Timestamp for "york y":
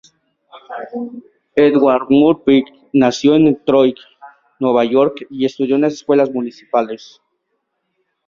4.83-5.45